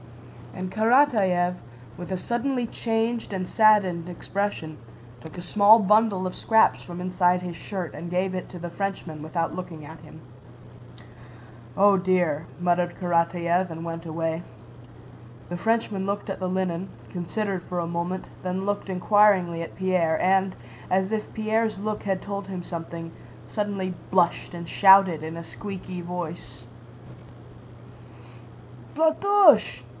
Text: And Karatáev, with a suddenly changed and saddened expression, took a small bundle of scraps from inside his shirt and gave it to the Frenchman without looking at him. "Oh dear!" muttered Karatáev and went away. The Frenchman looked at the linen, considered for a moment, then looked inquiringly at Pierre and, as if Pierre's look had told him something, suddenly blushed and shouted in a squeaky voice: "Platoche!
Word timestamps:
And 0.53 0.69
Karatáev, 0.71 1.55
with 1.95 2.11
a 2.11 2.17
suddenly 2.17 2.67
changed 2.67 3.31
and 3.33 3.47
saddened 3.47 4.09
expression, 4.09 4.79
took 5.21 5.37
a 5.37 5.41
small 5.41 5.79
bundle 5.79 6.27
of 6.27 6.35
scraps 6.35 6.81
from 6.83 6.99
inside 6.99 7.41
his 7.41 7.55
shirt 7.55 7.93
and 7.93 8.09
gave 8.11 8.35
it 8.35 8.49
to 8.49 8.59
the 8.59 8.69
Frenchman 8.69 9.21
without 9.21 9.55
looking 9.55 9.85
at 9.85 9.99
him. 10.01 10.21
"Oh 11.77 11.97
dear!" 11.97 12.47
muttered 12.59 12.95
Karatáev 12.99 13.69
and 13.71 13.85
went 13.85 14.05
away. 14.05 14.41
The 15.49 15.55
Frenchman 15.57 16.05
looked 16.05 16.29
at 16.29 16.39
the 16.39 16.49
linen, 16.49 16.89
considered 17.09 17.63
for 17.63 17.79
a 17.79 17.87
moment, 17.87 18.27
then 18.43 18.65
looked 18.65 18.89
inquiringly 18.89 19.61
at 19.61 19.75
Pierre 19.77 20.19
and, 20.19 20.55
as 20.89 21.11
if 21.11 21.31
Pierre's 21.33 21.79
look 21.79 22.03
had 22.03 22.21
told 22.21 22.47
him 22.47 22.63
something, 22.63 23.11
suddenly 23.45 23.93
blushed 24.09 24.53
and 24.53 24.67
shouted 24.67 25.23
in 25.23 25.37
a 25.37 25.43
squeaky 25.43 26.01
voice: 26.01 26.65
"Platoche! 28.95 29.83